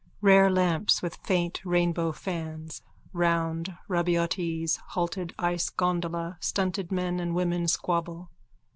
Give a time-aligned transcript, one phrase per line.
[0.21, 2.81] Rare lamps with faint rainbow fans.
[3.13, 8.31] Round Rabaiotti's halted ice gondola stunted men and women squabble.